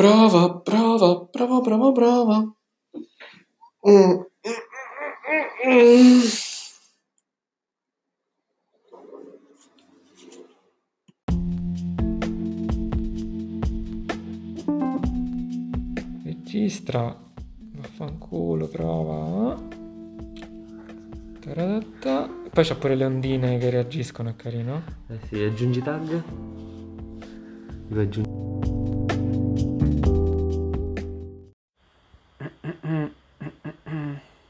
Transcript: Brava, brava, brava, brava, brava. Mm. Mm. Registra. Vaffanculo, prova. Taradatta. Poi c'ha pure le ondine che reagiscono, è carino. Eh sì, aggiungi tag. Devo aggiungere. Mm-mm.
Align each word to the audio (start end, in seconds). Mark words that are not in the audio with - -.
Brava, 0.00 0.48
brava, 0.64 1.28
brava, 1.30 1.60
brava, 1.60 1.92
brava. 1.92 2.54
Mm. 3.86 4.24
Mm. 5.66 6.20
Registra. 16.24 17.14
Vaffanculo, 17.74 18.68
prova. 18.68 19.62
Taradatta. 21.40 22.26
Poi 22.50 22.64
c'ha 22.64 22.74
pure 22.74 22.94
le 22.94 23.04
ondine 23.04 23.58
che 23.58 23.68
reagiscono, 23.68 24.30
è 24.30 24.34
carino. 24.34 24.82
Eh 25.08 25.18
sì, 25.28 25.42
aggiungi 25.42 25.82
tag. 25.82 26.22
Devo 27.86 28.00
aggiungere. 28.00 28.69
Mm-mm. 32.84 33.10